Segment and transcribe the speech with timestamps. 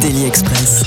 [0.00, 0.82] Daily Express.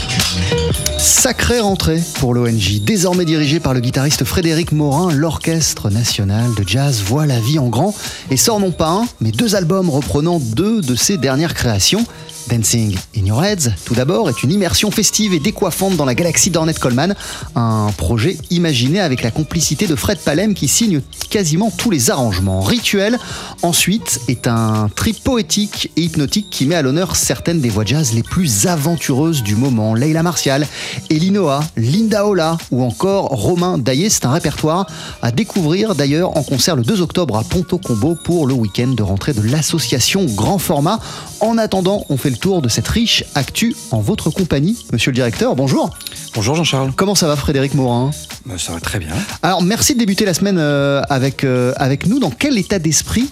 [0.98, 2.80] Sacrée rentrée pour l'ONG.
[2.82, 7.68] Désormais dirigé par le guitariste Frédéric Morin, l'Orchestre national de jazz voit la vie en
[7.68, 7.94] grand
[8.32, 12.06] et sort non pas un, mais deux albums reprenant deux de ses dernières créations.
[12.50, 16.50] Dancing in Your Heads, tout d'abord, est une immersion festive et décoiffante dans la galaxie
[16.50, 17.16] d'Ornette Coleman,
[17.56, 22.62] un projet imaginé avec la complicité de Fred Palem qui signe quasiment tous les arrangements.
[22.62, 23.18] Rituel,
[23.62, 28.14] ensuite, est un trip poétique et hypnotique qui met à l'honneur certaines des voix jazz
[28.14, 29.94] les plus aventureuses du moment.
[29.94, 30.68] Leila Martial,
[31.10, 34.10] Elinoa, Linda Ola ou encore Romain Daillé.
[34.10, 34.88] C'est un répertoire
[35.22, 39.04] à découvrir d'ailleurs en concert le 2 octobre à Ponto Combo pour le week-end de
[39.04, 41.00] rentrée de l'association Grand Format.
[41.40, 44.86] En attendant, on fait le tour de cette riche actu en votre compagnie.
[44.92, 45.96] Monsieur le directeur, bonjour.
[46.34, 46.92] Bonjour Jean-Charles.
[46.96, 48.10] Comment ça va Frédéric Morin?
[48.48, 49.14] Bah, ça va très bien.
[49.44, 52.18] Alors merci de débuter la semaine euh, avec, euh, avec nous.
[52.18, 53.30] Dans quel état d'esprit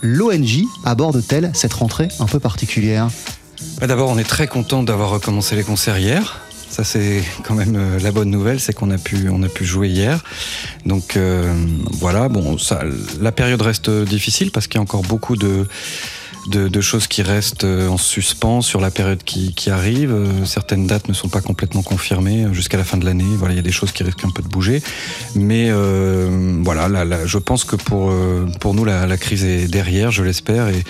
[0.00, 3.08] l'ONG aborde-t-elle cette rentrée un peu particulière?
[3.80, 6.40] Bah, D'abord, on est très content d'avoir recommencé les concerts hier.
[6.70, 9.64] Ça, c'est quand même euh, la bonne nouvelle, c'est qu'on a pu, on a pu
[9.64, 10.22] jouer hier.
[10.84, 11.52] Donc euh,
[11.90, 12.82] voilà, bon, ça,
[13.20, 15.66] la période reste difficile parce qu'il y a encore beaucoup de,
[16.48, 20.12] de, de choses qui restent euh, en suspens sur la période qui, qui arrive.
[20.12, 23.24] Euh, Certaines dates ne sont pas complètement confirmées euh, jusqu'à la fin de l'année.
[23.36, 24.82] Voilà, il y a des choses qui risquent un peu de bouger.
[25.34, 28.12] Mais euh, voilà, là, là, je pense que pour,
[28.60, 30.68] pour nous, la, la crise est derrière, je l'espère.
[30.68, 30.84] Et,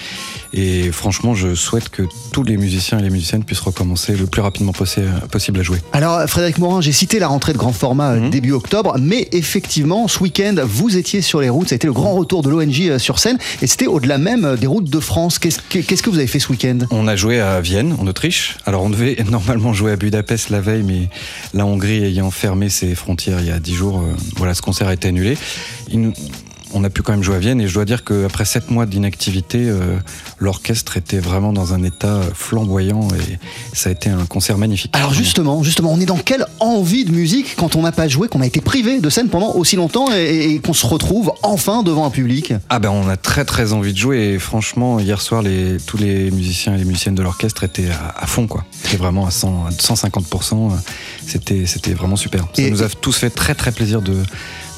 [0.57, 4.41] et franchement, je souhaite que tous les musiciens et les musiciennes puissent recommencer le plus
[4.43, 5.79] rapidement possi- possible à jouer.
[5.93, 8.31] Alors Frédéric Morin, j'ai cité la rentrée de grand format euh, Mhm.
[8.31, 11.93] début octobre, mais effectivement, ce week-end, vous étiez sur les routes, ça a été le
[11.93, 15.01] grand retour de l'ONG euh, sur scène, et c'était au-delà même euh, des routes de
[15.01, 15.39] France.
[15.39, 16.79] Qu'est-ce que qu'est-ce que vous avez fait ce week-end?
[16.91, 18.57] On a joué à Vienne, en Autriche.
[18.65, 21.09] Alors, on devait normalement jouer à Budapest la veille, mais
[21.53, 24.89] la Hongrie ayant fermé ses frontières il y a dix jours, euh, voilà, ce concert
[24.89, 25.37] a été annulé.
[25.91, 26.13] Il nous-
[26.73, 28.87] on a pu quand même jouer à Vienne, et je dois dire qu'après sept mois
[28.87, 29.97] d'inactivité, euh,
[30.39, 33.39] l'orchestre était vraiment dans un état flamboyant, et
[33.73, 34.91] ça a été un concert magnifique.
[34.95, 38.29] Alors justement, justement, on est dans quelle envie de musique quand on n'a pas joué,
[38.29, 41.83] qu'on a été privé de scène pendant aussi longtemps et, et qu'on se retrouve enfin
[41.83, 42.53] devant un public?
[42.69, 45.97] Ah ben on a très très envie de jouer et franchement hier soir les, tous
[45.97, 48.65] les musiciens et les musiciennes de l'orchestre étaient à, à fond quoi.
[48.83, 50.73] C'était vraiment à 100, à 150%.
[50.73, 50.77] euh,
[51.27, 52.47] C'était c'était vraiment super.
[52.55, 54.15] Ça Et- nous a tous fait très très plaisir de,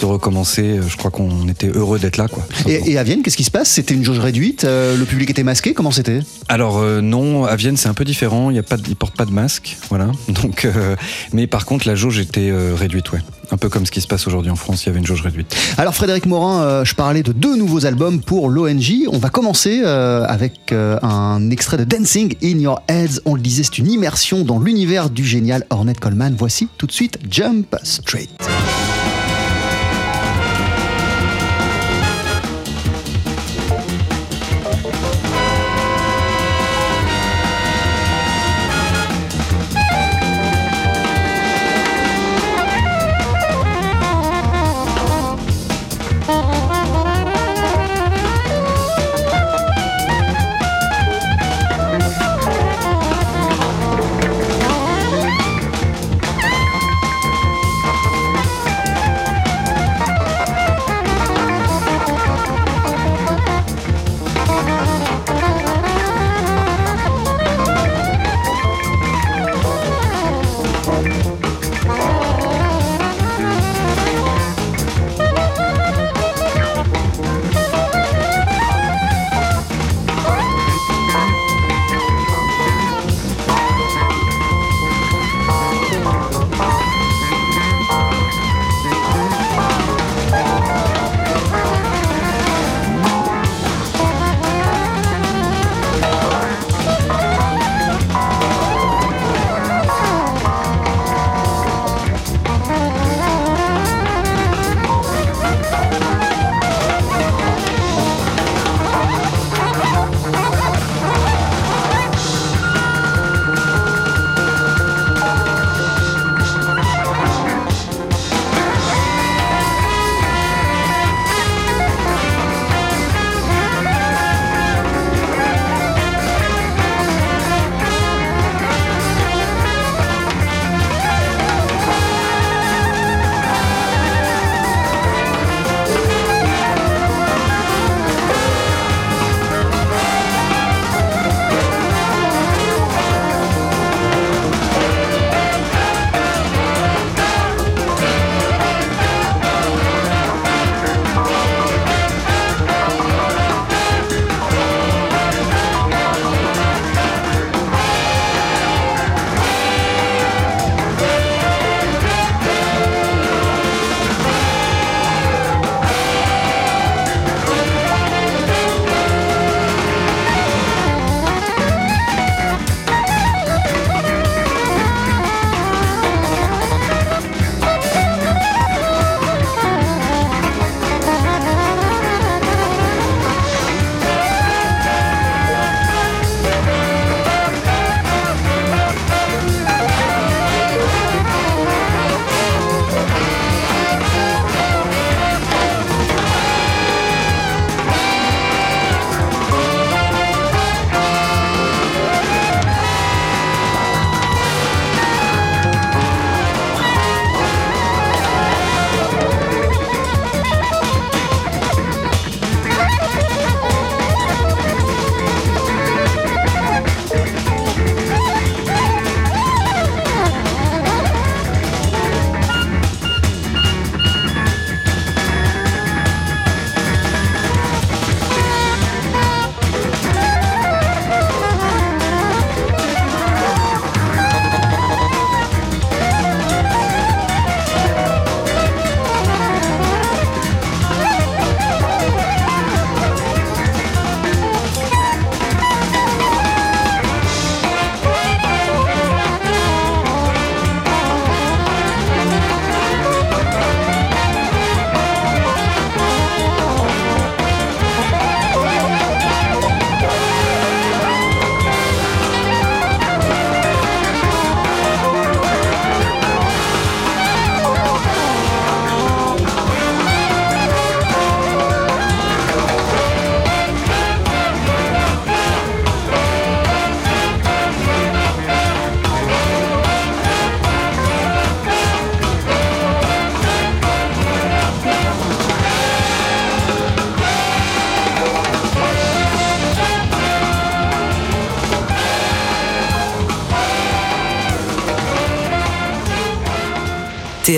[0.01, 0.79] de recommencer.
[0.89, 2.47] Je crois qu'on était heureux d'être là quoi.
[2.67, 3.69] et, et à Vienne, qu'est-ce qui se passe?
[3.69, 6.21] C'était une jauge réduite euh, Le public était masqué Comment c'était?
[6.49, 8.51] Alors euh, non, à Vienne c'est un peu différent.
[8.51, 10.11] Il y a pas, de- ils portent pas de masque, voilà.
[10.29, 10.97] Donc, euh,
[11.33, 13.21] mais par contre la jauge était euh, réduite, ouais.
[13.51, 14.85] Un peu comme ce qui se passe aujourd'hui en France.
[14.85, 15.55] Il y avait une jauge réduite.
[15.79, 19.07] Alors Frédéric Morin, euh, je parlais de deux nouveaux albums pour l'ONG.
[19.11, 23.21] On va commencer euh, avec euh, un extrait de Dancing in Your Heads.
[23.25, 26.35] On le disait, c'est une immersion dans l'univers du génial Ornette Coleman.
[26.39, 28.31] Voici tout de suite Jump Straight.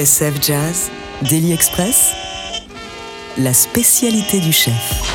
[0.00, 0.91] TSF Jazz,
[1.29, 2.14] Daily Express,
[3.37, 5.09] la spécialité du chef.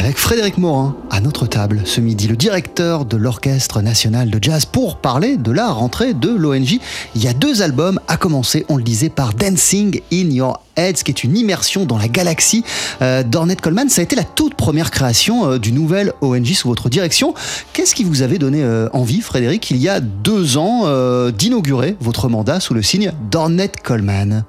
[0.00, 4.64] Avec Frédéric Morin à notre table ce midi, le directeur de l'Orchestre national de jazz,
[4.64, 6.78] pour parler de la rentrée de l'ONJ.
[7.14, 11.02] Il y a deux albums, à commencer, on le disait, par Dancing in Your Head,
[11.02, 12.64] qui est une immersion dans la galaxie
[13.02, 13.90] euh, d'Ornette Coleman.
[13.90, 17.34] Ça a été la toute première création euh, du nouvel ONJ sous votre direction.
[17.74, 20.86] Qu'est-ce qui vous avait donné euh, envie, Frédéric, il y a deux ans,
[21.30, 24.44] d'inaugurer votre mandat sous le signe d'Ornette Coleman?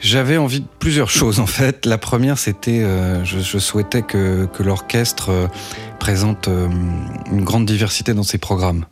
[0.00, 1.84] J'avais envie de plusieurs choses en fait.
[1.84, 5.46] La première, c'était, euh, je, souhaitais que, l'orchestre euh,
[5.98, 6.68] présente euh,
[7.30, 8.84] une grande diversité dans ses programmes.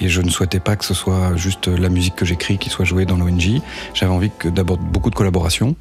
[0.00, 2.84] Et je ne souhaitais pas que ce soit juste la musique que j'écris qui soit
[2.84, 3.60] jouée dans l'ONG.
[3.94, 5.74] J'avais envie que d'abord beaucoup de collaboration.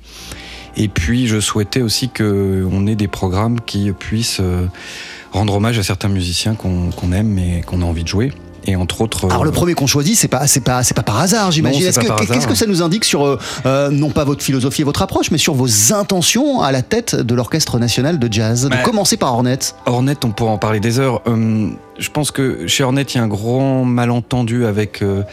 [0.75, 4.67] Et puis je souhaitais aussi qu'on ait des programmes qui puissent euh,
[5.31, 8.31] rendre hommage à certains musiciens qu'on qu'on aime et qu'on a envie de jouer.
[8.65, 9.25] Et entre autres.
[9.25, 11.81] Alors euh, le premier qu'on choisit, c'est pas c'est pas c'est pas par hasard, j'imagine.
[11.81, 15.31] Qu'est-ce que ça nous indique sur euh, euh, non pas votre philosophie et votre approche,
[15.31, 19.17] mais sur vos intentions à la tête de l'Orchestre national de jazz, de Bah, commencer
[19.17, 19.75] par Ornette.
[19.85, 21.21] Hornet, on pourra en parler des heures.
[21.25, 25.23] Hum, je pense que chez Hornet, il y a un grand malentendu avec euh,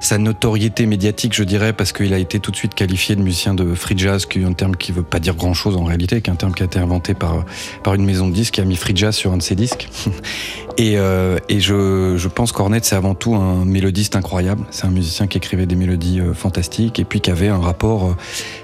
[0.00, 3.54] sa notoriété médiatique, je dirais, parce qu'il a été tout de suite qualifié de musicien
[3.54, 6.20] de free jazz, qui est un terme qui veut pas dire grand chose en réalité,
[6.20, 7.44] qui est un terme qui a été inventé par,
[7.82, 9.88] par une maison de disques qui a mis free jazz sur un de ses disques.
[10.76, 14.64] et euh, et je, pense qu'Hornet, c'est avant tout un mélodiste incroyable.
[14.70, 18.06] C'est un musicien qui écrivait des mélodies euh, fantastiques et puis qui avait un rapport
[18.06, 18.16] euh,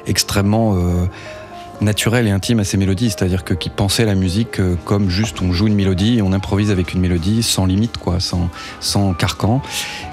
[0.06, 1.06] extrêmement euh,
[1.82, 5.42] naturel et intime à ses mélodies, c'est-à-dire que qui pensait la musique euh, comme juste
[5.42, 8.48] on joue une mélodie et on improvise avec une mélodie sans limite, quoi, sans,
[8.80, 9.62] sans carcan.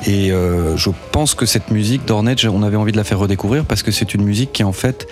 [0.05, 3.65] Et euh, je pense que cette musique d'Ornette, on avait envie de la faire redécouvrir
[3.65, 5.07] parce que c'est une musique qui en fait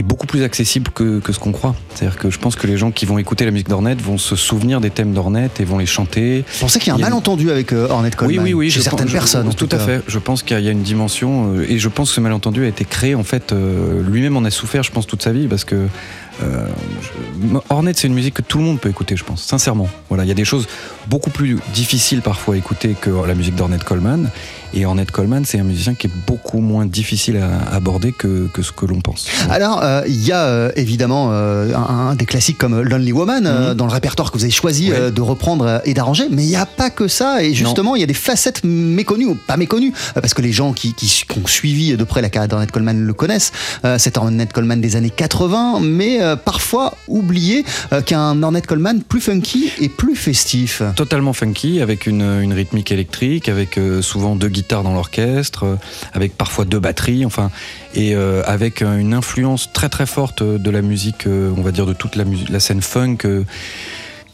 [0.00, 1.74] est beaucoup plus accessible que, que ce qu'on croit.
[1.94, 4.36] C'est-à-dire que je pense que les gens qui vont écouter la musique d'Ornette vont se
[4.36, 6.44] souvenir des thèmes d'Ornette et vont les chanter.
[6.54, 8.70] Vous pensez qu'il y a un malentendu avec euh, Ornette Coleman Oui, oui, oui.
[8.70, 10.02] Chez je certaines pense- je- personnes, en tout, tout, à fait.
[10.06, 12.68] Je pense qu'il y a une dimension, euh, et je pense que ce malentendu a
[12.68, 15.64] été créé, en fait, euh, lui-même en a souffert, je pense, toute sa vie, parce
[15.64, 15.86] que
[16.42, 16.66] euh,
[17.02, 19.88] je- Hornet, c'est une musique que tout le monde peut écouter, je pense, sincèrement.
[20.08, 20.66] Voilà, il y a des choses
[21.08, 24.30] beaucoup plus difficiles parfois à écouter que la musique d'Ornette Coleman,
[24.74, 28.62] et Ornette Coleman, c'est un musicien qui est beaucoup moins difficile à aborder que, que
[28.62, 29.26] ce que l'on pense.
[29.50, 33.44] Alors, euh, il y a euh, évidemment euh, un, un des classiques comme Lonely Woman
[33.44, 33.74] Mhm.
[33.74, 35.10] dans le répertoire que vous avez choisi Ouais.
[35.10, 37.42] de reprendre et d'arranger, mais il n'y a pas que ça.
[37.42, 40.72] Et justement, il y a des facettes méconnues, ou pas méconnues, parce que les gens
[40.72, 43.52] qui, qui, qui ont suivi de près la carrière d'Ornette Coleman le connaissent.
[43.98, 47.64] C'est Ornette Coleman des années 80, mais parfois oublié
[48.06, 50.82] qu'un Ornette Coleman plus funky et plus festif.
[50.96, 55.76] totalement funky, avec une, une rythmique électrique, avec souvent deux guitares dans l'orchestre, euh,
[56.12, 57.50] avec parfois deux batteries, enfin,
[57.94, 61.86] et euh, avec euh, une influence très très forte de la musique, on va dire
[61.86, 63.18] de toute la, la scène funk.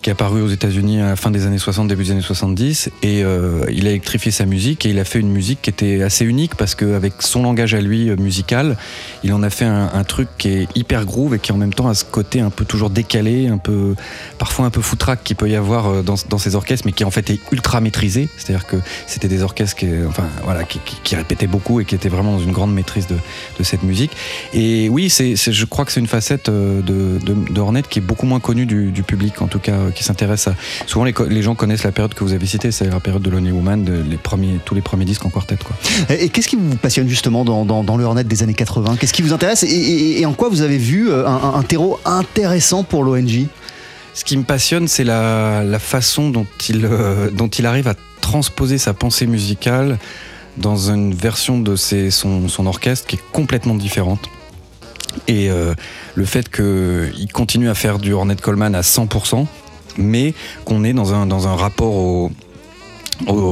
[0.04, 2.90] Qui est apparu aux États-Unis à la fin des années 60, début des années 70,
[3.02, 6.02] et euh, il a électrifié sa musique et il a fait une musique qui était
[6.02, 8.76] assez unique parce qu'avec son langage à lui euh, musical,
[9.22, 11.88] il en a fait un, truc qui est hyper groove et qui en même temps
[11.88, 13.94] a ce côté un peu toujours décalé, un peu
[14.36, 17.04] parfois un peu foutraque qu'il peut y avoir euh, dans, dans ces orchestres, mais qui
[17.04, 18.28] en fait est ultra maîtrisé.
[18.36, 22.32] C'est-à-dire que c'était des orchestres qui, enfin voilà, qui, répétaient beaucoup et qui étaient vraiment
[22.32, 23.16] dans une grande maîtrise de,
[23.58, 24.10] de cette musique.
[24.52, 28.40] Et oui, c'est, je crois que c'est une facette de, Hornet qui est beaucoup moins
[28.40, 30.54] connue du, public, en tout cas, qui s'intéresse à.
[30.86, 33.52] Souvent, les, gens connaissent la période que vous avez citée, c'est la période de Lonely
[33.52, 35.74] Woman, de, les premiers, tous les premiers disques en quartet, quoi.
[36.14, 38.96] Et, et qu'est-ce qui vous passionne justement dans, dans, dans le Hornet des années 80
[39.00, 39.62] Qu'est-ce qui vous intéresse?
[39.62, 43.04] Et, et- et en quoi vous avez vu euh, un, un- un terreau intéressant pour
[43.04, 43.46] l'ONG
[44.12, 47.94] Ce qui me passionne, c'est la, la façon dont il, euh, dont il arrive à
[48.20, 49.98] transposer sa pensée musicale
[50.56, 54.20] dans une version de ses- son, son orchestre qui est complètement différente.
[55.28, 55.74] Et euh,
[56.16, 59.46] le fait qu'il continue à faire du Ornette Coleman à 100%,
[59.98, 60.34] mais
[60.64, 62.30] qu'on est dans un, dans un rapport au,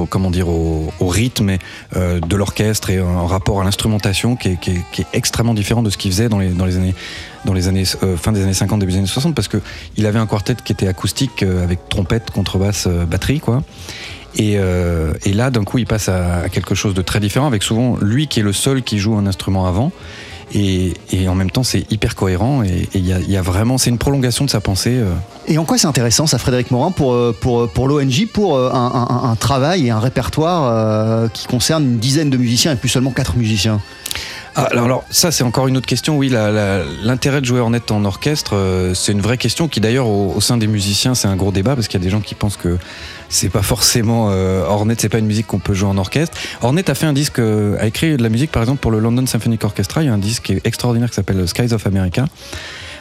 [0.09, 1.57] comment dire, au, rythme
[1.97, 5.91] euh, de l'orchestre et un rapport à l'instrumentation qui qui qui est extrêmement différent de
[5.91, 6.95] ce qu'il faisait dans les, dans les années,
[7.45, 9.59] dans les années euh, fin des années 50, début des années 60, parce que
[9.97, 13.63] il avait un quartet qui était acoustique euh, avec trompette, contrebasse, batterie, quoi.
[14.37, 17.63] Et, et là, d'un coup, il passe à, à quelque chose de très différent, avec
[17.63, 19.93] souvent lui qui est le seul qui joue un instrument avant.
[20.55, 22.63] Et, et en même temps, c'est hyper cohérent.
[22.63, 24.95] Et il y, a, il y a vraiment, c'est une prolongation de sa pensée.
[24.97, 25.13] euh,
[25.49, 28.71] Et en quoi c'est intéressant, ça, Frédéric Morin, pour, euh, pour, pour l'ONG, pour euh,
[28.73, 32.77] un, un- un travail et un répertoire euh, qui concerne une dizaine de musiciens et
[32.77, 33.81] plus seulement quatre musiciens?
[34.55, 36.19] Ah, alors, alors, ça c'est encore une autre question.
[36.19, 40.41] Oui, l'intérêt de jouer en orchestre, euh, c'est une vraie question qui d'ailleurs au, au
[40.43, 42.59] sein des musiciens c'est un gros débat parce qu'il y a des gens qui pensent
[42.59, 42.77] que
[43.33, 44.63] c'est pas forcément euh,
[44.99, 46.37] c'est pas une musique qu'on peut jouer en orchestre.
[46.61, 48.99] Hornet a fait un disque, euh, a écrit de la musique par exemple pour le
[49.01, 50.03] London Symphonic Orchestra.
[50.03, 52.27] Il y a un disque extraordinaire qui s'appelle Skies of America.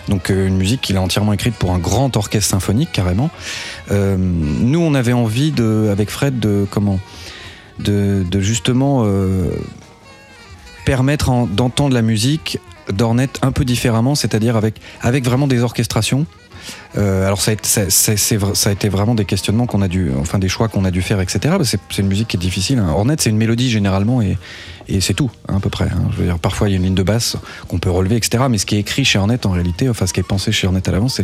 [0.08, 3.30] Donc euh, une musique qu'il a entièrement écrite pour un grand orchestre symphonique carrément.
[3.92, 7.00] Euh, nous on avait envie de, avec Fred de comment,
[7.80, 9.50] de, justement euh,
[10.86, 12.58] permettre en- d'entendre la musique
[12.92, 16.26] d'Ornette un peu différemment, c'est-à-dire avec, avec vraiment des orchestrations.
[16.98, 20.84] Euh, alors ça a, été, vraiment des questionnements qu'on a dû, enfin des choix qu'on
[20.84, 21.56] a dû faire, etc.
[21.64, 22.80] C'est une musique qui est difficile.
[22.80, 22.90] hein.
[22.90, 24.38] Ornette, c'est une mélodie généralement et,
[25.00, 25.86] c'est tout hein, à peu près.
[25.86, 26.10] hein.
[26.12, 27.38] Je veux dire, parfois il y a une ligne de basse
[27.70, 28.44] qu'on peut relever, etc.
[28.50, 30.68] Mais ce qui est écrit chez Ornette en réalité, enfin ce qui est pensé chez
[30.68, 31.22] Ornette à l'avance,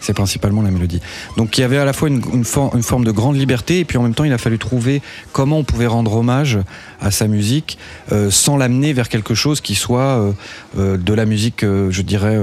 [0.00, 1.00] c'est principalement la mélodie.
[1.36, 3.80] Donc il y avait à la fois une, une, for- une forme de grande liberté
[3.80, 6.58] et puis en même temps il a fallu trouver comment on pouvait rendre hommage
[7.00, 7.76] à sa musique
[8.12, 10.32] euh, sans l'amener vers quelque chose qui soit
[10.78, 12.38] euh, de la musique, je dirais,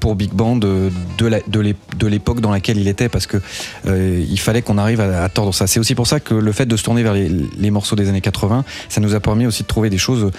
[0.00, 0.90] pour Big Band de
[1.20, 1.40] la-
[1.96, 3.38] de l'époque dans laquelle il était parce que
[3.86, 5.66] euh, il fallait qu'on arrive à, tordre ça.
[5.66, 8.20] C'est aussi pour ça que le fait de se tourner vers les morceaux des années
[8.20, 10.30] 80, ça nous a permis aussi de trouver des choses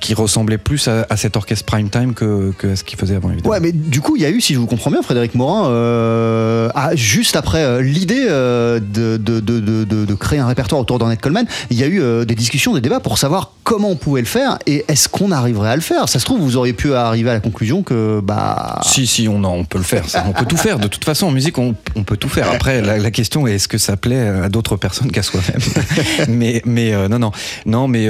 [0.00, 3.16] qui ressemblaient plus à, à cet orchestre prime time que, que à ce qu'il faisait
[3.16, 3.52] avant évidemment.
[3.52, 5.68] Ouais, mais du coup, il y a eu, si je vous comprends bien, Frédéric Morin,
[5.68, 10.46] euh, ah, juste après euh, l'idée euh, de, de, de, de, de- de créer un
[10.46, 13.90] répertoire autour d'Ornette Coleman, il y a eu des discussions, des débats pour savoir comment
[13.90, 16.08] on pouvait le faire et est-ce qu'on arriverait à le faire.
[16.08, 18.80] Ça se trouve, vous auriez pu arriver à la conclusion que, bah.
[18.84, 20.08] Si, si, on, on peut le faire.
[20.08, 20.24] ça.
[20.28, 20.78] On peut tout faire.
[20.78, 22.50] De toute façon, en musique, on, on peut tout faire.
[22.52, 25.60] Après, la, la question est est-ce que ça plaît à d'autres personnes qu'à soi-même?
[26.28, 27.30] Mais, mais non, non,
[27.66, 28.08] non, mais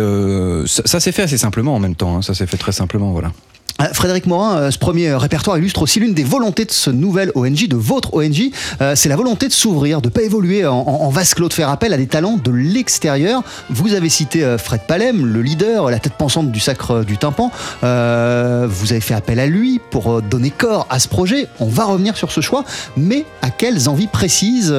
[0.66, 2.16] ça, ça s'est fait assez simplement en même temps.
[2.16, 2.23] hein.
[2.23, 3.33] Ça s'est fait très simplement, voilà.
[3.80, 6.88] Euh, Frédéric Morin, euh, ce premier euh, répertoire illustre aussi l'une des volontés de ce
[6.88, 8.50] nouvel ONG, de votre ONG.
[8.95, 11.97] C'est la volonté de s'ouvrir, de pas évoluer en, vase clos, de faire appel à
[11.97, 13.42] des talents de l'extérieur.
[13.71, 17.50] Vous avez cité Fred Palem, le leader, la tête pensante du sacre du tympan.
[17.83, 17.87] Vous
[18.92, 21.49] avez fait appel à lui pour donner corps à ce projet.
[21.61, 22.64] On va revenir sur ce choix,
[22.97, 24.75] mais à quelles envies précises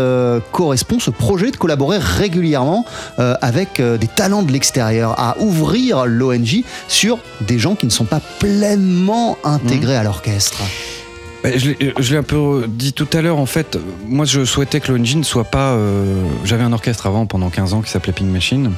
[0.51, 2.85] correspond ce projet de collaborer régulièrement
[3.17, 8.21] avec des talents de l'extérieur, à ouvrir l'ONG sur des gens qui ne sont pas
[8.39, 8.86] pleinement
[9.43, 10.61] intégrés à l'orchestre?
[11.43, 13.77] Je l'ai- je l'ai un peu dit tout à l'heure, en fait,
[14.07, 15.71] moi je souhaitais que l'ONG ne soit pas...
[15.73, 18.71] euh, J'avais un orchestre avant pendant 15 ans qui s'appelait Pink Machine.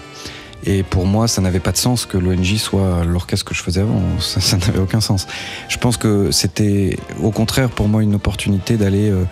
[0.65, 3.79] Et pour moi, ça n'avait pas de sens que l'ONG soit l'orchestre que je faisais
[3.81, 4.01] avant.
[4.19, 5.25] Ça, ça n'avait aucun sens.
[5.69, 9.23] Je pense que c'était au contraire pour moi une opportunité d'aller euh,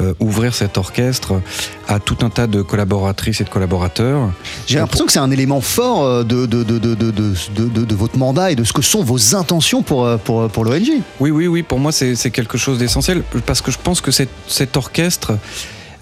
[0.00, 1.40] euh, ouvrir cet orchestre
[1.88, 4.30] à tout un tas de collaboratrices et de collaborateurs.
[4.68, 8.52] J'ai l'impression que c'est un élément fort euh, de, de, de, de, de, votre mandat
[8.52, 11.02] et de ce que sont vos intentions pour, euh, pour, pour l'ONG.
[11.18, 14.76] Oui, oui, oui, pour moi c'est quelque chose d'essentiel parce que je pense que cet
[14.76, 15.32] orchestre,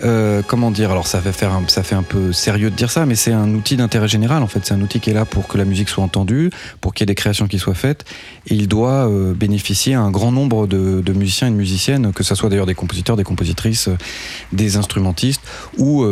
[0.04, 3.52] euh, comment dire, alors ça fait, un, peu sérieux de dire ça, mais c'est un
[3.54, 4.60] outil d'intérêt général en fait.
[4.64, 6.50] C'est un outil qui est là pour que la musique soit entendue,
[6.80, 8.04] pour qu'il y ait des créations qui soient faites
[8.50, 12.22] il doit euh, bénéficier à un grand nombre de, de musiciens et de musiciennes, que
[12.22, 13.96] ce soit d'ailleurs des compositeurs, des compositrices, euh,
[14.52, 15.42] des instrumentistes
[15.76, 16.04] ou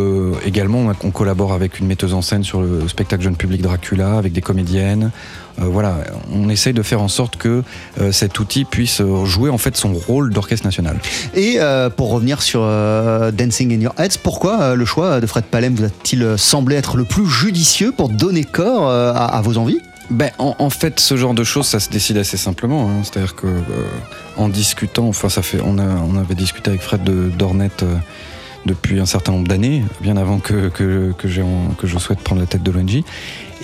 [0.45, 4.33] également on collabore avec une metteuse en scène sur le spectacle jeune public Dracula, avec
[4.33, 5.11] des comédiennes.
[5.58, 5.96] Euh, voilà,
[6.32, 7.62] on essaye de faire en sorte que
[8.00, 10.98] euh, cet outil puisse euh, jouer en fait son rôle d'orchestre national.
[11.34, 11.58] Et
[11.96, 16.34] pour revenir sur Dancing in Your Heads, pourquoi le choix de Fred Palem vous a-t-il
[16.36, 19.80] semblé être le plus judicieux pour donner corps à, à vos envies?
[20.10, 22.88] Ben, en, en fait, ce genre de choses, ça se décide assez simplement.
[22.88, 23.02] hein.
[23.02, 23.60] C'est-à-dire que euh,
[24.36, 27.96] en discutant, enfin, ça fait, on, a, on avait discuté avec Fred de d'Ornette euh,
[28.66, 31.28] depuis un certain nombre d'années, bien avant que, que, que,
[31.78, 33.02] que je souhaite prendre la tête de l'ONG.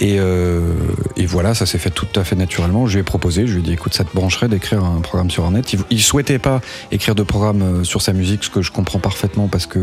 [0.01, 0.75] Et, euh,
[1.17, 2.87] et voilà, ça s'est fait tout à fait naturellement.
[2.87, 5.31] Je lui ai proposé, je lui ai dit, écoute, ça te brancherait d'écrire un programme
[5.31, 5.73] sur Ornette.
[5.75, 8.99] Il, il souhaitait pas écrire de programme euh, sur sa musique, ce que je comprends
[8.99, 9.81] parfaitement parce que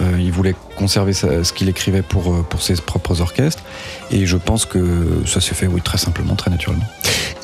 [0.00, 3.62] euh, il voulait conserver ce qu'il écrivait pour, euh, pour ses propres orchestres.
[4.10, 6.86] Et je pense que ça s'est fait, oui, très simplement, très naturellement.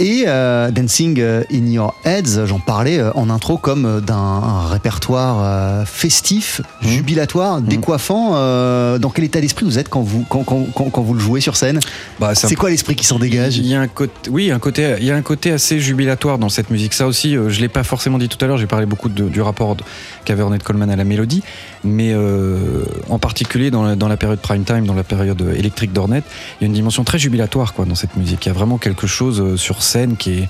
[0.00, 4.66] Et euh, Dancing in Your Heads, j'en parlais euh, en intro comme euh, d'un un
[4.68, 6.88] répertoire festif, Mmh.
[6.88, 8.32] jubilatoire, décoiffant.
[8.34, 11.20] euh, dans quel état d'esprit vous êtes quand vous, quand, quand, quand, quand vous le
[11.20, 11.78] jouez sur scène?
[12.18, 14.96] Bah, C'est quoi l'esprit qui s'en dégage Il y a un côté, oui, un côté,
[14.98, 16.92] il y a un côté assez jubilatoire dans cette musique.
[16.94, 18.58] Ça aussi, je l'ai pas forcément dit tout à l'heure.
[18.58, 19.76] J'ai parlé beaucoup de- du rapport
[20.24, 21.42] qu'avait Ornette Coleman à la mélodie,
[21.84, 26.24] mais euh, en particulier dans la, période prime time, dans la période euh, électrique d'Ornette,
[26.60, 28.46] il y a une dimension très jubilatoire quoi dans cette musique.
[28.46, 30.48] Il y a vraiment quelque chose euh, sur scène qui est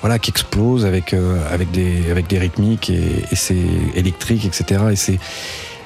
[0.00, 1.14] voilà, qui explose avec,
[1.52, 3.54] avec, des, avec des rythmiques et, et c'est
[3.94, 4.80] électrique, etc.
[4.94, 5.18] Et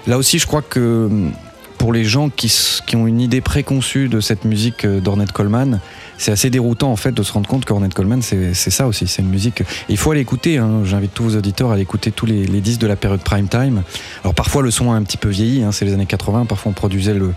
[0.08, 1.32] là aussi, je crois que hum,
[1.78, 2.46] pour les gens qui,
[2.86, 5.80] qui ont une idée préconçue de cette musique d'Ornette Coleman,
[6.18, 9.22] c'est assez déroutant en fait de se rendre compte qu'Ornette Coleman, c'est ça aussi, c'est
[9.22, 9.62] une musique.
[9.88, 10.58] Il faut aller écouter.
[10.58, 10.80] hein.
[10.84, 13.82] J'invite tous vos auditeurs à écouter tous les, disques de la période prime time.
[14.22, 16.46] Alors parfois le son a un petit peu vieilli, hein, c'est les années 80.
[16.46, 17.32] Parfois on produisait le,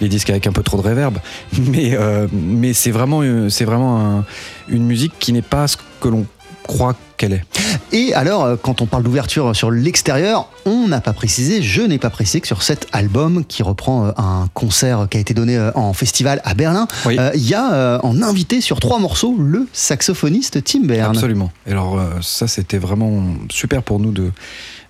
[0.00, 1.18] les disques avec un peu trop de réverb,
[1.58, 4.24] mais euh, mais c'est vraiment euh, vraiment un-
[4.68, 6.26] une musique qui n'est pas ce que l'on
[6.66, 7.44] croit qu'elle est.
[7.92, 11.98] Et alors, euh, quand on parle d'ouverture sur l'extérieur, on n'a pas précisé, je n'ai
[11.98, 15.56] pas précisé que sur cet album qui reprend euh, un concert qui a été donné
[15.56, 17.16] euh, en festival à Berlin, Oui.
[17.18, 21.14] euh, il y a euh, en invité sur trois morceaux le saxophoniste Tim Bern.
[21.14, 21.50] Absolument.
[21.66, 24.30] Et alors euh, ça, c'était vraiment super pour nous de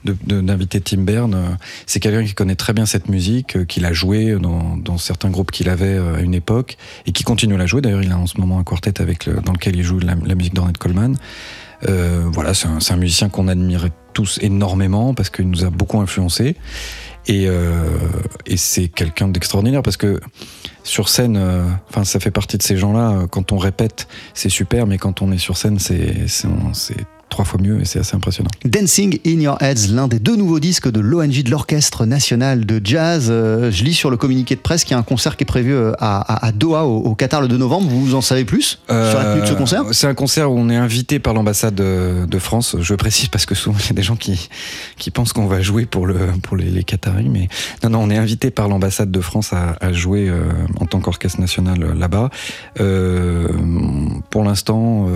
[0.04, 1.56] d'inviter Tim Bern.
[1.86, 5.52] C'est quelqu'un qui connaît très bien cette musique, qu'il a joué dans, dans certains groupes
[5.52, 7.82] qu'il avait à une époque et qui continue à la jouer.
[7.82, 10.16] D'ailleurs, il a en ce moment un quartet avec le, dans lequel il joue la,
[10.26, 11.16] la musique d'Ornette Coleman.
[11.88, 16.56] Euh, voilà, c'est un, musicien qu'on admire tous énormément parce qu'il nous a beaucoup influencé.
[17.28, 17.88] Et, euh,
[18.46, 20.20] et c'est quelqu'un d'extraordinaire parce que
[20.82, 23.26] sur scène, euh, enfin, ça fait partie de ces gens-là.
[23.30, 26.26] Quand on répète, c'est super, mais quand on est sur scène, c'est
[27.32, 28.50] trois fois mieux et c'est assez impressionnant.
[28.64, 32.80] Dancing in Your Heads, l'un des deux nouveaux disques de l'ONG de l'Orchestre National de
[32.84, 33.28] Jazz.
[33.30, 35.46] Euh, je lis sur le communiqué de presse qu'il y a un concert qui est
[35.46, 37.88] prévu euh, à, à, à Doha au, au, Qatar le 2 novembre.
[37.88, 39.84] Vous en savez plus euh, sur la tenue de ce concert?
[39.92, 42.76] C'est un concert où on est invité par l'ambassade de, de, France.
[42.78, 44.48] Je précise parce que souvent il y a des gens qui,
[44.98, 47.30] qui pensent qu'on va jouer pour, le, pour les, les Qataris.
[47.30, 47.48] Mais
[47.82, 50.42] non, non, on est invité par l'ambassade de France à, à jouer euh,
[50.78, 52.28] en tant qu'orchestre national euh, là-bas.
[54.30, 55.08] pour l'instant,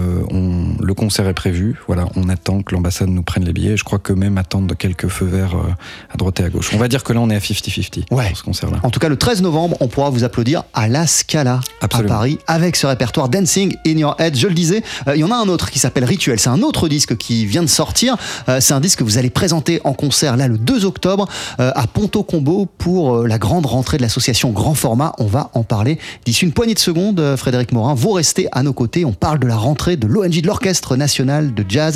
[0.81, 1.77] le concert est prévu.
[1.87, 3.77] Voilà, on attend que l'ambassade nous prenne les billets.
[3.77, 5.73] Je crois que même attendre quelques feux verts euh,
[6.13, 6.71] à droite et à gauche.
[6.75, 8.33] On va dire que là, on est à 50-50 ouais.
[8.35, 8.79] ce concert-là.
[8.83, 12.15] En tout cas, le 13 novembre, on pourra vous applaudir à la Scala Absolument.
[12.15, 14.37] à Paris avec ce répertoire Dancing in Your Head.
[14.37, 16.39] Je le disais, euh, il y en a un autre qui s'appelle Rituel.
[16.39, 18.17] C'est un autre disque qui vient de sortir.
[18.49, 21.29] Euh, c'est un disque que vous allez présenter en concert là le 2 octobre
[21.61, 25.13] euh, à Ponto Combo pour la grande rentrée de l'association Grand Format.
[25.19, 27.37] On va en parler d'ici une poignée de secondes.
[27.37, 29.05] Frédéric Morin, vous restez à nos côtés.
[29.05, 31.96] On parle de la rentrée de l'ONG de l'Orchestre National de Jazz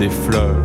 [0.00, 0.56] des fleurs.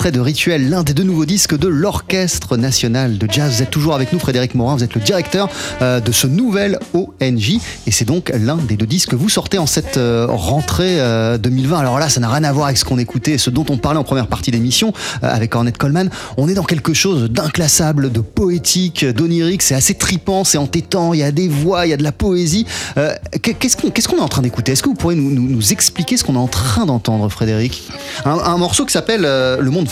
[0.00, 3.56] Extrait de Rituel, l'un des deux nouveaux disques de l'Orchestre National de Jazz.
[3.56, 5.50] Vous êtes toujours avec nous, Frédéric Morin, vous êtes le directeur
[5.82, 9.58] euh, de ce nouvel ONJ et c'est donc l'un des deux disques que vous sortez
[9.58, 11.78] en cette euh, rentrée euh, 2020.
[11.78, 13.98] Alors là, ça n'a rien à voir avec ce qu'on écoutait, ce dont on parlait
[13.98, 16.08] en première partie d'émission euh, avec Ornette Coleman.
[16.38, 21.20] On est dans quelque chose d'inclassable, de poétique, d'onirique, c'est assez tripant, c'est entêtant, il
[21.20, 22.64] y a des voix, il y a de la poésie.
[22.96, 24.72] Euh, Qu'est-ce qu'on est en train d'écouter?
[24.72, 27.82] Est-ce que vous pourriez nous, expliquer ce qu'on est en train d'entendre, Frédéric?
[28.24, 29.88] Un, morceau qui s'appelle euh, Le Monde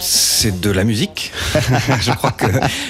[0.00, 1.32] C'est de la musique.
[2.00, 2.46] je crois que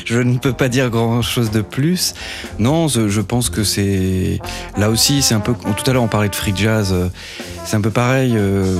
[0.07, 2.15] je ne peux pas dire grand chose de plus.
[2.59, 4.39] Non, je, pense que c'est.
[4.79, 5.53] Là aussi, c'est un peu.
[5.53, 6.91] Tout à l'heure, on parlait de free jazz.
[6.93, 7.09] euh,
[7.65, 8.33] C'est un peu pareil.
[8.37, 8.77] euh,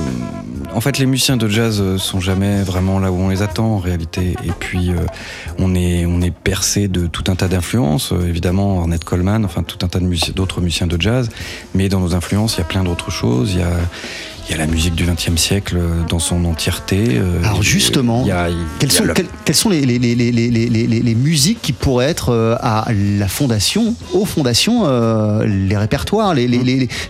[0.73, 3.75] En fait, les musiciens de jazz euh, sont jamais vraiment là où on les attend
[3.75, 4.35] en réalité.
[4.43, 4.91] Et puis,
[5.59, 8.13] on est, on est percé de tout un tas d'influences.
[8.27, 11.29] Évidemment, Ornette Coleman, enfin, tout un tas d'autres musiciens de jazz.
[11.75, 13.51] Mais dans nos influences, il y a plein d'autres choses.
[13.53, 13.69] Il y a.
[14.45, 16.97] Il y a la musique du XXe siècle euh, dans son entièreté.
[17.11, 18.25] euh, Alors justement,
[18.79, 18.91] Quelles
[19.55, 22.85] sont, les, les- les- les- les- les- les- les musiques qui pourraient être euh, à
[22.91, 26.63] la fondation, aux fondations, euh, les répertoires, les, les- Mmh.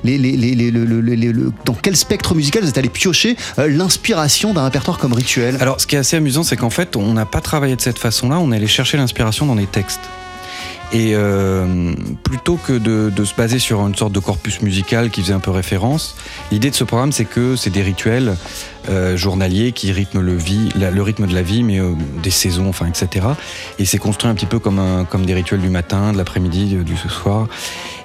[0.03, 1.33] les- les- les- les- les-
[1.65, 5.81] dans quel spectre musical vous êtes allé piocher euh, l'inspiration d'un répertoire comme rituel Alors,
[5.81, 8.39] ce qui est assez amusant, c'est qu'en fait, on n'a pas travaillé de cette façon-là,
[8.39, 10.01] on est allé chercher l'inspiration dans des textes.
[10.93, 15.21] Et euh, plutôt que de, de se baser sur une sorte de corpus musical qui
[15.23, 16.15] faisait un peu référence,
[16.51, 18.35] l'idée de ce programme, c'est que c'est des rituels
[18.89, 22.69] euh, journaliers qui rythment le, vie, le rythme de la vie, mais euh, des saisons,
[22.69, 23.25] enfin, etc.
[23.79, 26.75] Et c'est construit un petit peu comme, un- comme des rituels du matin, de l'après-midi,
[26.75, 27.47] du soir.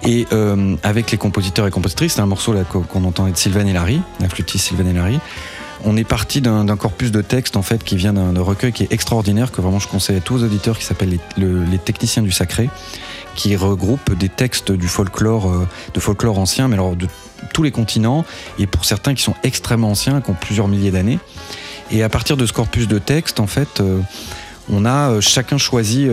[0.03, 2.55] Et euh, avec les compositeurs et compositrices, c'est un morceau
[2.89, 5.19] qu'on entend de Sylvain Hélary, la flûtiste Sylvain Hélary.
[5.85, 8.93] On est parti d'un corpus de textes en fait qui vient d'un recueil qui est
[8.93, 12.23] extraordinaire que vraiment je conseille à tous aux auditeurs qui s'appelle les, le- les techniciens
[12.23, 12.69] du sacré
[13.37, 17.07] qui regroupe des textes du folklore euh, de folklore ancien mais alors de
[17.55, 18.25] tous les continents
[18.59, 21.21] et pour certains qui sont extrêmement anciens qui ont plusieurs milliers d'années
[21.93, 24.01] et à partir de ce corpus de textes en fait euh,
[24.71, 26.09] on a euh, chacun choisi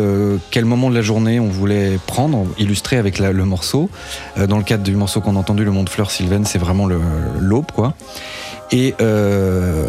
[0.51, 3.89] quel moment de la journée on voulait prendre, illustré avec le morceau.
[4.37, 7.71] Dans le cadre du morceau qu'on a entendu, Le Monde Fleur Sylvaine, c'est vraiment l'aube,
[7.73, 7.95] quoi.
[8.71, 9.85] Et euh,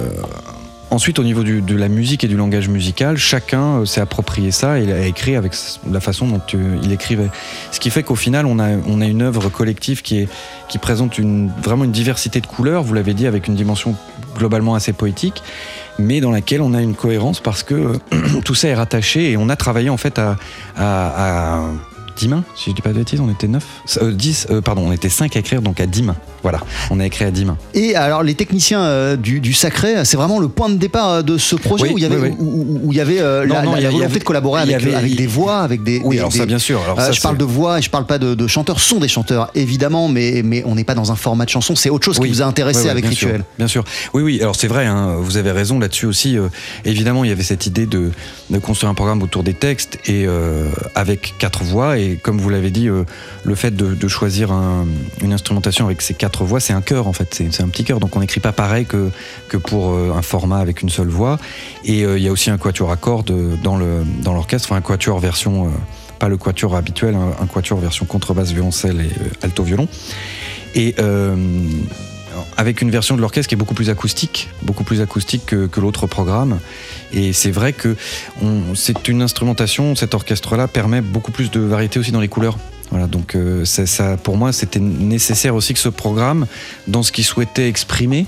[0.90, 4.78] ensuite, au niveau de la musique et du langage musical, chacun euh, s'est approprié ça
[4.78, 5.54] et a écrit avec
[5.90, 7.30] la façon dont euh, il écrivait.
[7.72, 8.70] Ce qui fait qu'au final, on a,
[9.06, 10.28] une œuvre collective qui,
[10.80, 11.18] présente
[11.62, 13.96] vraiment une diversité de couleurs, vous l'avez dit, avec une dimension
[14.36, 15.42] globalement assez poétique,
[15.98, 17.98] mais dans laquelle on a une cohérence parce que
[18.44, 20.36] tout ça est rattaché et on a travaillé en fait à
[22.16, 23.64] 10 mains, si je dis pas de bêtises, on était 9,
[24.12, 26.16] 10, euh, pardon, on était 5 à écrire, donc à 10 mains.
[26.42, 27.56] Voilà, on a écrit à 10 mains.
[27.74, 31.22] Et alors les techniciens euh, du, du sacré, c'est vraiment le point de départ euh,
[31.22, 32.36] de ce projet Oui, où il y avait, oui, oui.
[32.38, 34.10] où, où- où il y avait euh, Non, la, non, la- il y la volonté
[34.10, 36.00] avait- de collaborer avec, avait- avec il- des voix, avec des.
[36.04, 36.80] Oui, des- alors ça, bien sûr.
[36.82, 38.78] Alors Euh, ça, je parle de voix et je parle pas de, de chanteurs.
[38.80, 41.74] Ce sont des chanteurs évidemment, mais, mais on n'est pas dans un format de chanson.
[41.74, 42.28] C'est autre chose Oui.
[42.28, 43.36] qui vous a intéressé avec bien Rituel.
[43.36, 43.84] sûr, bien sûr.
[44.14, 44.38] Oui, oui.
[44.40, 44.86] Alors c'est vrai.
[44.86, 46.38] hein, vous avez raison là-dessus aussi.
[46.38, 46.48] euh,
[46.84, 48.10] évidemment, il y avait cette idée de,
[48.50, 51.98] de construire un programme autour des textes et euh, avec quatre voix.
[51.98, 53.04] Et comme vous l'avez dit, euh,
[53.44, 54.86] le fait de, choisir un-
[55.20, 57.28] une instrumentation avec ces quatre voix, c'est un chœur en fait.
[57.34, 57.98] C'est un petit chœur.
[57.98, 59.10] Donc on n'écrit pas pareil que
[59.56, 61.38] pour euh, un format avec une seule voix.
[61.84, 63.76] Et euh, il y a aussi un quatuor à cordes dans
[64.32, 64.68] l'orchestre.
[64.70, 65.72] Enfin un quatuor version
[66.18, 69.88] pas le quatuor habituel, un, un quatuor version contrebasse, violoncelle et alto violon.
[70.74, 70.94] Et
[72.56, 76.06] avec une version de l'orchestre qui est beaucoup plus acoustique, beaucoup plus acoustique que, l'autre
[76.06, 76.58] programme.
[77.12, 77.96] Et c'est vrai que
[78.74, 82.58] c'est une instrumentation, cet orchestre-là permet beaucoup plus de variété aussi dans les couleurs.
[82.90, 86.46] Voilà, donc euh, ça- pour moi, c'était nécessaire aussi que ce programme,
[86.86, 88.26] dans ce qu'il souhaitait exprimer,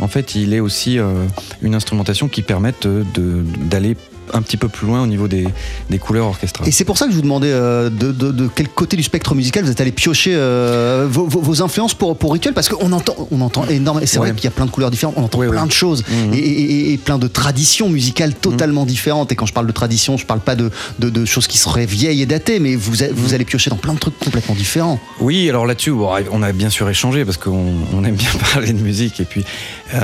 [0.00, 1.24] en fait, il est aussi euh,
[1.62, 3.96] une instrumentation qui permette euh, d'aller
[4.32, 5.48] un petit peu plus loin au niveau des,
[5.90, 6.68] des couleurs orchestrales.
[6.68, 9.02] Et c'est pour ça que je vous demandais euh, de, de- de quel côté du
[9.02, 12.54] spectre musical vous êtes allé piocher euh, vos, influences pour, pour Rituel?
[12.54, 14.06] Parce qu'on entend, on entend énormément.
[14.06, 15.66] C'est vrai qu'il y a plein de couleurs différentes, on entend Ouais, plein ouais.
[15.66, 16.32] de choses Mhm.
[16.34, 19.32] et, et- et plein de traditions musicales totalement différentes.
[19.32, 21.84] Et quand je parle de tradition, je parle pas de, de- de choses qui seraient
[21.86, 25.00] vieilles et datées, mais vous, a- vous allez piocher dans plein de trucs complètement différents.
[25.20, 28.80] Oui, alors là-dessus, on a bien sûr échangé parce qu'on on aime bien parler de
[28.80, 29.44] musique et puis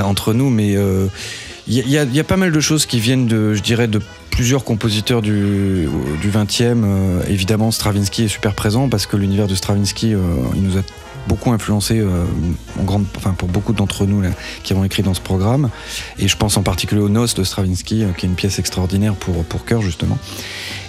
[0.03, 1.07] entre nous, mais euh,
[1.67, 3.99] il il y a- pas mal de choses qui viennent de, je dirais, de
[4.31, 5.87] plusieurs compositeurs du,
[6.21, 6.83] du 20e.
[6.83, 10.19] euh, évidemment, Stravinsky est super présent parce que l'univers de Stravinsky, euh,
[10.55, 10.81] il nous a
[11.27, 12.23] beaucoup influencé euh,
[12.79, 14.29] en grande, enfin pour beaucoup d'entre nous là,
[14.63, 15.69] qui avons écrit dans ce programme.
[16.19, 19.13] Et je pense en particulier au Nos de Stravinsky, euh, qui est une pièce extraordinaire
[19.15, 20.17] pour, pour chœur justement.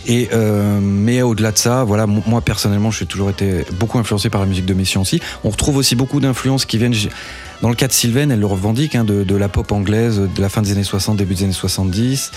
[0.08, 4.46] Euh, mais au-delà de ça, voilà, moi personnellement, j'ai toujours été beaucoup influencé par la
[4.46, 5.20] musique de Messiaen-ci.
[5.44, 6.94] On retrouve aussi beaucoup d'influences qui viennent.
[7.60, 10.40] Dans le cas de Sylvain, elle le revendique, hein, de, de la pop anglaise de
[10.40, 12.30] la fin des années 60, début des années 70.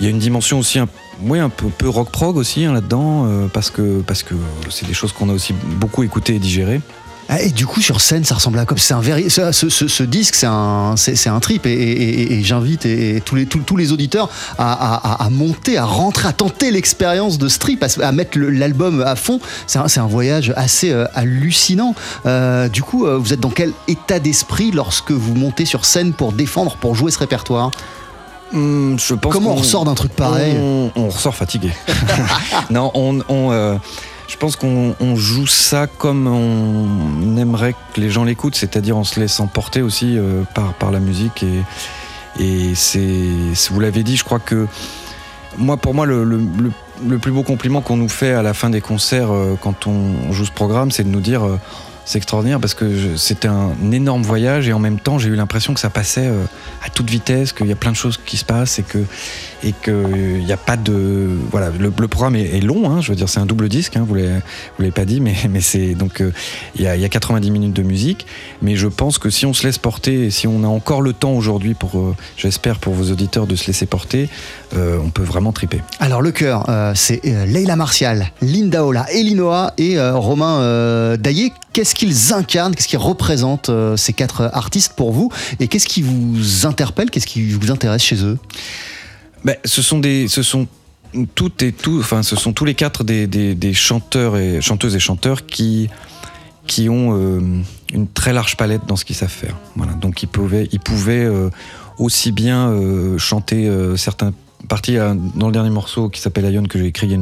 [0.00, 0.88] Il y a une dimension aussi, un,
[1.22, 4.34] oui, un peu, peu rock prog aussi hein, là-dedans, euh, parce que parce que
[4.70, 6.80] c'est des choses qu'on a aussi beaucoup écoutées et digérées.
[7.28, 8.76] Ah, Et du coup, sur scène, ça ressemble à quoi?
[8.78, 11.72] C'est un véri- ce, ce- ce- ce disque, c'est un, c'est, c'est un trip, et,
[11.72, 15.24] et- et- et j'invite et, et tous, les, tous, tous les auditeurs à, à- à-
[15.26, 19.16] à monter, à rentrer, à tenter l'expérience de ce trip, à, mettre le- l'album à
[19.16, 19.40] fond.
[19.66, 21.94] C'est un, c'est un voyage assez euh, hallucinant.
[22.26, 26.12] Euh, du coup, euh, vous êtes dans quel état d'esprit lorsque vous montez sur scène
[26.12, 27.70] pour défendre, pour jouer ce répertoire?
[28.52, 30.54] Hum, je pense Comment on ressort d'un truc pareil?
[30.58, 31.70] on, on ressort fatigué.
[32.70, 33.76] non, on, on, euh,
[34.28, 39.04] je pense qu'on on joue ça comme on aimerait que les gens l'écoutent, c'est-à-dire en
[39.04, 41.44] se laissant porter aussi euh, par, par la musique.
[42.40, 43.08] Et, c'est,
[43.70, 44.66] vous l'avez dit, je crois que
[45.58, 48.80] moi, pour moi, le, le- plus beau compliment qu'on nous fait à la fin des
[48.80, 51.42] concerts euh, quand on, on joue ce programme, c'est de nous dire.
[52.02, 55.36] Euh, c'est extraordinaire parce que c'était un énorme voyage et en même temps j'ai eu
[55.36, 56.44] l'impression que ça passait euh,
[56.84, 58.98] à toute vitesse, qu'il y a plein de choses qui se passent et que
[59.64, 63.16] et que il n'y a pas de voilà le, programme est, long, hein, je veux
[63.16, 65.94] dire c'est un double disque, hein, vous l'avez vous l'avez pas dit, mais mais c'est
[65.94, 66.32] donc euh,
[66.74, 68.26] il y, a, il y a 90 minutes de musique,
[68.60, 71.32] mais je pense que si on se laisse porter si on a encore le temps
[71.32, 74.28] aujourd'hui pour euh, j'espère pour vos auditeurs de se laisser porter,
[74.74, 75.80] euh, on peut vraiment triper.
[76.00, 81.52] Alors le chœur, euh, c'est euh, Leila Martial, Linda Ola, Elinoa et Romain Daillé.
[81.72, 85.30] Qu'est-ce qu'ils incarnent, qu'est-ce qu'ils représentent ces quatre artistes pour vous?
[85.60, 88.38] Et qu'est-ce qui vous interpelle, qu'est-ce qui vous intéresse chez eux?
[89.44, 90.66] Ben, ce sont des, ce sont
[91.34, 94.94] toutes et tout, enfin, ce sont tous les quatre des, des- des chanteurs et chanteuses
[94.96, 95.90] et chanteurs qui
[96.66, 97.40] qui ont euh,
[97.92, 99.56] une très large palette dans ce qu'ils savent faire.
[99.74, 101.50] Voilà, donc ils pouvaient, ils pouvaient euh,
[101.98, 104.32] aussi bien euh, chanter certains
[104.68, 107.06] parties euh, dans le dernier morceau qui s'appelle Ion que j'ai écrit.
[107.08, 107.12] Il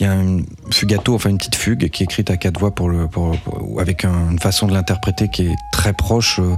[0.00, 2.90] y a une, fugato, enfin une petite fugue qui est écrite à quatre voix pour
[3.78, 6.38] avec un- une façon de l'interpréter qui est très proche.
[6.40, 6.54] euh,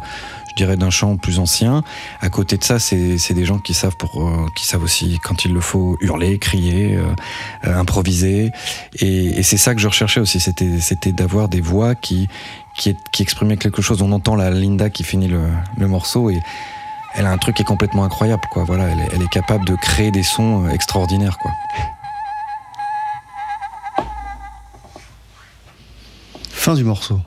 [0.56, 1.82] je dirais d'un chant plus ancien.
[2.20, 5.52] À côté de ça, c'est des gens qui savent euh, qui savent aussi quand il
[5.52, 6.96] le faut hurler, crier,
[7.64, 8.52] improviser.
[9.00, 12.28] Et, c'est ça que je recherchais aussi, c'était d'avoir des voix qui
[13.18, 14.00] exprimaient quelque chose.
[14.00, 15.40] On entend la Linda qui finit le,
[15.76, 16.38] le morceau et
[17.14, 18.42] elle a un truc qui est complètement incroyable.
[18.50, 18.64] Quoi.
[18.64, 21.38] Voilà, elle, est, capable de créer des sons euh, extraordinaires.
[21.38, 21.50] Quoi.
[26.50, 27.20] Fin du morceau.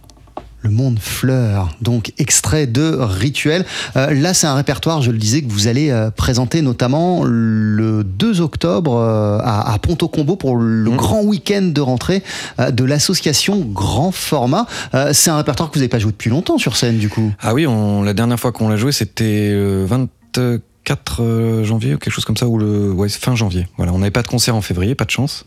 [0.67, 3.65] Le monde fleur, donc extrait de Rituel.
[3.95, 8.03] Euh, là, c'est un répertoire, je le disais, que vous allez euh, présenter notamment le
[8.03, 12.21] 2 octobre euh, à, à Ponto Combo pour le grand week-end de rentrée
[12.59, 14.65] de l'association Grand Format.
[15.13, 17.31] C'est un répertoire que vous n'avez pas joué depuis longtemps sur scène, du coup.
[17.39, 21.97] Ah oui, on, la dernière fois qu'on l'a joué, c'était euh, 24 euh, janvier ou
[21.97, 23.67] quelque chose comme ça, ou le ouais, fin janvier.
[23.77, 25.45] Voilà, on n'avait pas de concert en février, pas de chance.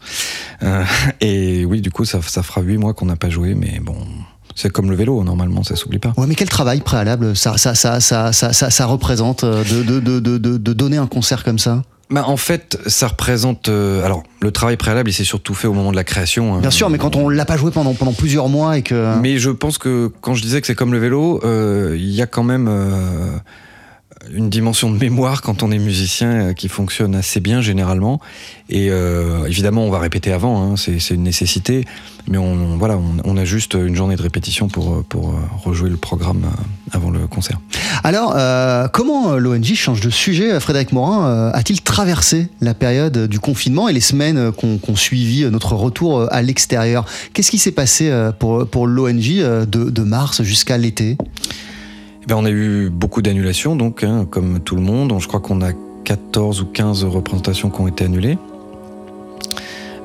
[0.62, 0.85] Euh,
[1.20, 3.96] et oui, du coup, ça, ça fera 8 mois qu'on n'a pas joué, mais bon,
[4.54, 6.12] c'est comme le vélo, normalement, ça s'oublie pas.
[6.16, 10.00] Ouais, mais quel travail préalable ça, ça, ça, ça, ça, ça, ça représente de, de,
[10.00, 11.82] de, de, de- de donner un concert comme ça?
[12.10, 13.68] Bah, en fait, ça représente.
[13.68, 16.56] euh, alors, le travail préalable, il s'est surtout fait au moment de la création.
[16.56, 16.60] hein.
[16.60, 19.16] Bien sûr, mais quand on l'a pas joué pendant, pendant plusieurs mois et que.
[19.20, 22.20] Mais je pense que quand je disais que c'est comme le vélo, euh, il y
[22.20, 23.30] a quand même euh,
[24.32, 28.20] une dimension de mémoire quand on est musicien qui fonctionne assez bien généralement.
[28.68, 31.84] Et euh, évidemment, on va répéter avant, hein, c'est une nécessité.
[32.31, 35.33] Mais on, voilà, on, on a juste une journée de répétition pour, euh, pour euh,
[35.64, 37.61] rejouer le programme euh, avant le concert.
[38.05, 43.88] Alors, euh, comment l'ONG change de sujet Frédéric Morin a-t-il traversé la période du confinement
[43.88, 47.05] et les semaines qu'on qu'on suivit notre retour à l'extérieur?
[47.35, 51.16] Qu'est-ce qui s'est passé pour, pour l'ONG de, de mars jusqu'à l'été?
[52.23, 55.12] Eh ben, on a eu beaucoup d'annulations, donc, hein, comme tout le monde.
[55.19, 55.73] Je crois qu'on a
[56.05, 58.38] 14 ou 15 représentations qui ont été annulées.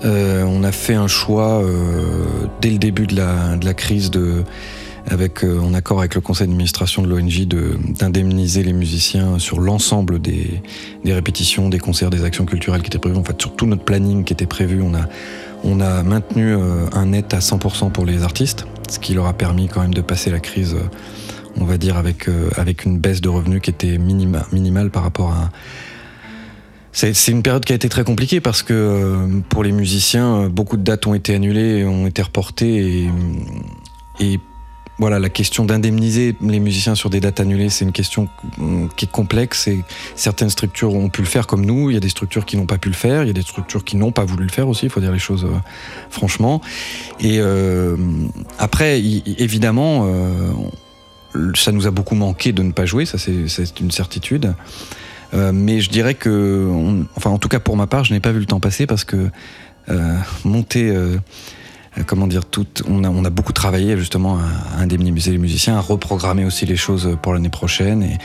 [0.05, 2.25] Euh, on a fait un choix euh,
[2.61, 4.43] dès le début de la, crise, euh,
[5.61, 10.61] en accord avec le conseil d'administration de l'ONG, de- d'indemniser les musiciens sur l'ensemble des,
[11.05, 13.17] répétitions, des concerts, des actions culturelles qui étaient prévues.
[13.17, 16.55] En fait, sur tout notre planning qui était prévu, on a, maintenu
[16.93, 20.01] un net à 100% pour les artistes, ce qui leur a permis quand même de
[20.01, 20.75] passer la crise,
[21.59, 25.31] on va dire, avec, avec une baisse de revenus qui était minima, minimale par rapport
[25.31, 25.49] à.
[26.95, 30.49] C'est une période qui a été très compliquée parce que euh, pour les musiciens, euh,
[30.49, 33.09] beaucoup de dates ont été annulées, ont été reportées
[34.21, 34.39] et,
[34.97, 39.03] voilà, la question d'indemniser les musiciens sur des dates annulées, c'est une question mm, qui
[39.03, 39.83] est complexe et
[40.15, 42.65] certaines structures ont pu le faire comme nous, il y a des structures qui n'ont
[42.65, 44.69] pas pu le faire, il y a des structures qui n'ont pas voulu le faire
[44.69, 45.57] aussi, il faut dire les choses euh,
[46.09, 46.61] franchement.
[47.19, 47.41] Et
[48.57, 50.07] après, évidemment,
[51.55, 54.53] ça nous a beaucoup manqué de ne pas jouer, ça c'est une certitude.
[55.35, 58.19] Euh, mais je dirais que, on- enfin en tout cas pour ma part, je n'ai
[58.19, 59.29] pas vu le temps passer parce que
[59.89, 61.17] euh, monter, euh,
[62.07, 65.77] comment dire, tout, on a, on a beaucoup travaillé justement à, à indemniser les musiciens,
[65.77, 68.01] à reprogrammer aussi les choses pour l'année prochaine.
[68.03, 68.17] Et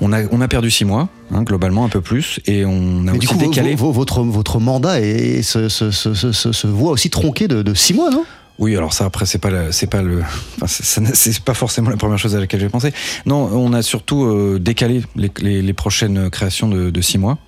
[0.00, 3.12] on a, on a perdu six mois, hein, globalement un peu plus, et on a
[3.12, 3.74] Mais aussi du coup, décalé.
[3.74, 7.62] vo- votre, votre mandat est- se, se, se, se, se- se voit aussi tronqué de,
[7.62, 8.24] de six mois, non?
[8.60, 10.20] Oui, alors ça après c'est pas c'est pas le
[10.60, 12.92] enfin, c'est- pas forcément la première chose à laquelle j'ai pensé.
[13.24, 17.38] Non, on a surtout euh, décalé les, prochaines créations de, de six mois.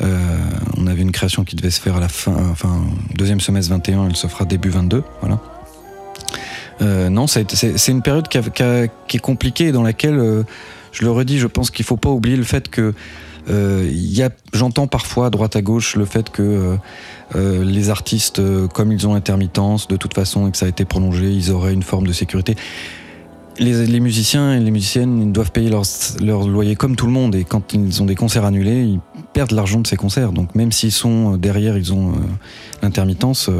[0.00, 0.16] Euh,
[0.78, 2.80] on avait une création qui devait se faire à la fin, enfin
[3.14, 5.40] deuxième semestre 21, elle se fera début 22, voilà.
[6.80, 10.44] Euh, non, c'est une période qui, est compliquée et dans laquelle,
[10.92, 12.94] je le redis, je pense qu'il faut pas oublier le fait que
[14.54, 16.78] j'entends parfois à droite à gauche le fait que
[17.34, 20.68] euh, les artistes, euh, comme ils ont l'intermittence, de toute façon, et que ça a
[20.68, 22.54] été prolongé, ils auraient une forme de sécurité.
[23.58, 25.82] Les, musiciens et les musiciennes doivent payer leur,
[26.20, 29.00] leur loyer comme tout le monde et quand ils ont des concerts annulés, ils
[29.32, 30.32] perdent l'argent de ces concerts.
[30.32, 32.16] Donc même s'ils sont euh, derrière, ils ont euh,
[32.82, 33.50] l'intermittence,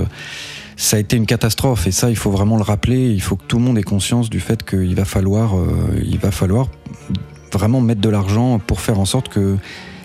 [0.77, 3.11] ça a été une catastrophe et ça, il faut vraiment le rappeler.
[3.11, 5.55] Il faut que tout le monde ait conscience du fait qu'il va falloir,
[6.05, 6.69] il va falloir
[7.51, 9.57] vraiment mettre de l'argent pour faire en sorte que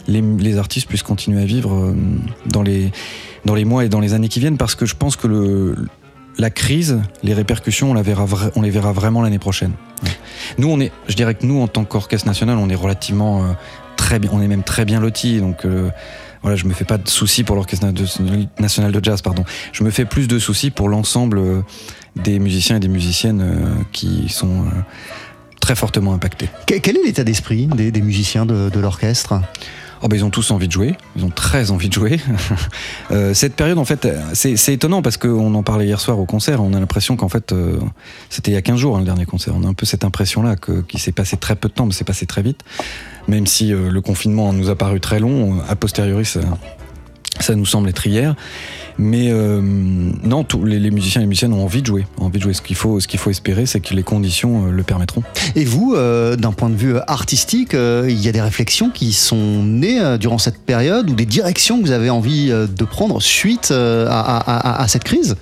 [0.07, 1.93] les, artistes puissent continuer à vivre
[2.45, 2.91] dans les,
[3.45, 5.75] dans les mois et dans les années qui viennent parce que je pense que
[6.37, 9.73] la crise, les répercussions, on, les verra vraiment l'année prochaine.
[10.57, 13.47] Nous, on est, je dirais que nous, en tant qu'orchestre national, on est relativement euh,
[13.97, 15.39] très bien, on est même très bien lotis.
[15.39, 15.89] Donc euh,
[16.41, 17.85] voilà, je me fais pas de soucis pour l'orchestre
[18.59, 19.43] national de jazz, pardon.
[19.73, 21.61] Je me fais plus de soucis pour l'ensemble euh,
[22.15, 24.63] des musiciens et des musiciennes euh, qui sont
[25.59, 26.49] très fortement impactés.
[26.65, 29.41] Que- Quel est l'état d'esprit des, musiciens de l'orchestre?
[30.03, 32.19] Oh bah ils ont tous envie de jouer, ils ont très envie de jouer.
[33.11, 36.63] Euh, cette période en fait, c'est étonnant parce qu'on en parlait hier soir au concert,
[36.63, 37.77] on a l'impression qu'en fait euh,
[38.29, 40.05] c'était il y a 15 jours hein, le dernier concert, on a un peu cette
[40.05, 42.61] impression là que qu'il s'est passé très peu de temps mais c'est passé très vite.
[43.27, 46.39] Même si euh, le confinement nous a paru très long, a posteriori ça,
[47.41, 48.35] ça nous semble être hier.
[48.97, 52.05] Mais euh, non, tous les, les musiciens et les musiciennes ont envie de jouer.
[52.17, 52.53] Envie de jouer.
[52.53, 55.23] Ce qu'il faut, ce qu'il faut espérer, c'est que les conditions euh, le permettront.
[55.55, 59.13] Et vous, euh, d'un point de vue artistique, euh, il y a des réflexions qui
[59.13, 63.71] sont nées durant cette période ou des directions que vous avez envie de prendre suite
[63.71, 65.35] à, à- à- à cette crise?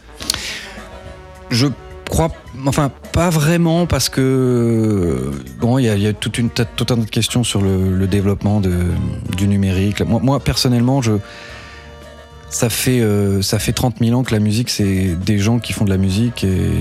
[1.50, 1.68] Je
[2.10, 2.30] crois,
[2.66, 6.64] enfin, pas vraiment parce que bon, il y a, il y a toute une tout
[6.82, 8.72] un tas de questions sur le, le développement de,
[9.36, 10.02] du numérique.
[10.02, 11.14] Moi, moi, personnellement, je
[12.50, 15.74] ça fait euh, ça fait 30 000 ans que la musique c'est des gens qui
[15.74, 16.72] font de la musique et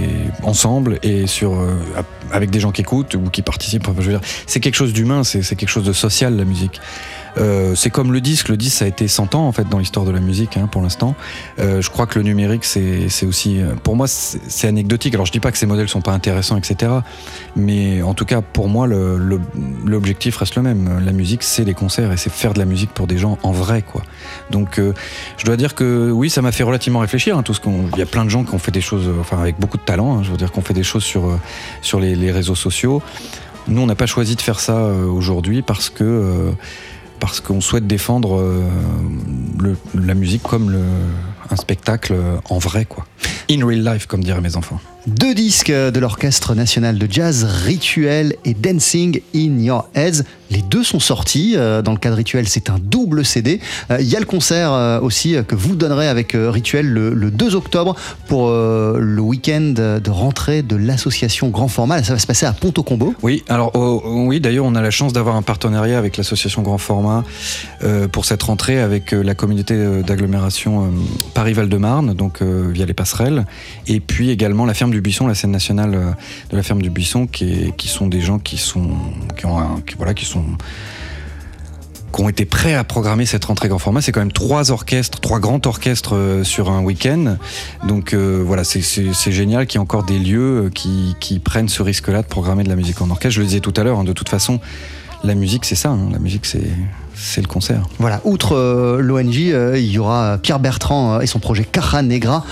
[0.43, 1.77] ensemble et sur euh,
[2.33, 3.89] avec des gens qui écoutent ou qui participent.
[3.89, 6.81] Enfin, je veux dire, c'est quelque chose d'humain, c'est quelque chose de social la musique.
[7.39, 8.49] Euh, c'est comme le disque.
[8.49, 10.69] Le disque, ça a été 100 ans en fait dans l'histoire de la musique hein,
[10.71, 11.15] pour l'instant.
[11.59, 15.15] Euh, je crois que le numérique, c'est aussi, euh, pour moi, c'est anecdotique.
[15.15, 16.93] Alors je dis pas que ces modèles sont pas intéressants, etc.
[17.57, 21.01] Mais en tout cas, pour moi, l'objectif reste le même.
[21.05, 23.53] La musique, c'est les concerts et c'est faire de la musique pour des gens en
[23.53, 24.03] vrai, quoi.
[24.51, 24.81] Donc,
[25.37, 27.37] je dois dire que oui, ça m'a fait relativement réfléchir.
[27.37, 29.11] hein, tout ce qu'on, il y a plein de gens qui ont fait des choses,
[29.21, 30.19] enfin avec beaucoup de talent.
[30.19, 31.39] hein, je veux dire qu'on fait des choses sur
[31.83, 33.03] sur les, réseaux sociaux.
[33.69, 36.53] Nous, on n'a pas choisi de faire ça aujourd'hui parce que
[37.21, 38.63] parce qu'on souhaite défendre euh,
[39.95, 40.77] la musique comme
[41.51, 42.15] un spectacle
[42.49, 43.07] en vrai, quoi.
[43.51, 44.81] In real life, comme diraient mes enfants.
[45.09, 50.23] Deux disques de l'Orchestre national de jazz, Rituel et Dancing in Your Heads.
[50.51, 51.55] Les deux sont sortis.
[51.57, 53.61] Euh, Dans le cas de Rituel, c'est un double CD.
[53.91, 57.31] Euh, Il y a le concert euh, aussi que vous donnerez avec Rituel le, le
[57.31, 57.97] 2 octobre
[58.27, 62.03] pour le week-end de rentrée de l'association Grand Format.
[62.03, 63.15] Ça va se passer à Pont-au-Combo.
[63.23, 66.79] Oui, alors oh, oui, d'ailleurs, on a la chance d'avoir un partenariat avec l'association Grand
[66.79, 67.25] Format
[68.13, 70.93] pour cette rentrée avec la communauté d'agglomération
[71.35, 73.47] Paris-Val-de-Marne, donc via les passerelles,
[73.87, 76.11] et puis également la ferme du Buisson, la scène nationale euh,
[76.51, 78.91] de la ferme du Buisson, qui, sont des gens qui sont,
[79.37, 80.45] qui ont, un- qui- voilà, qui sont
[82.15, 84.01] qui ont été prêts à programmer cette rentrée grand format.
[84.01, 87.37] C'est quand même trois orchestres, trois grands orchestres euh, sur un week-end.
[87.87, 88.81] Donc euh, voilà, c'est-
[89.31, 92.71] génial qu'il y ait encore des lieux qui, qui prennent ce risque-là de programmer de
[92.71, 93.35] la musique en orchestre.
[93.35, 94.59] Je le disais tout à l'heure, hein, de toute façon,
[95.23, 96.09] la musique c'est ça, hein.
[96.11, 96.63] la musique c'est
[97.21, 97.83] c'est le concert.
[97.99, 102.03] Voilà, outre euh, l'ONG, euh, il y aura Pierre Bertrand euh, et son projet Caja
[102.03, 102.45] Negra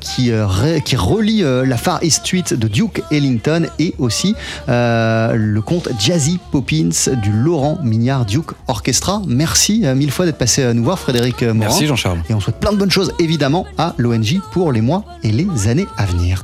[0.00, 4.34] qui, relie la Far East Street de Duke Ellington et aussi
[4.68, 6.90] le conte Jazzy Poppins
[7.22, 9.22] du Laurent Mignard Duke Orchestra.
[9.26, 11.54] Merci mille fois d'être passé euh, nous voir, Frédéric Morin.
[11.54, 12.22] Merci Jean-Charles.
[12.28, 15.68] Et on souhaite plein de bonnes choses évidemment à l'ONG pour les mois et les
[15.68, 16.40] années à venir.